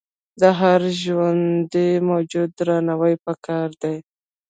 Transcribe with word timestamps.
د 0.41 0.43
هر 0.59 0.81
ژوندي 1.01 1.89
موجود 2.09 2.49
درناوی 2.59 3.15
پکار 3.25 3.69
دی. 3.81 3.95